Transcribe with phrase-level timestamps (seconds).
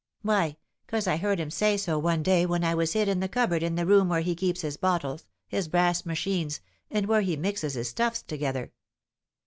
[0.23, 0.57] "Why,
[0.87, 3.61] 'cause I heard him say so one day when I was hid in the cupboard
[3.61, 7.75] in the room where he keeps his bottles, his brass machines, and where he mixes
[7.75, 8.71] his stuffs together."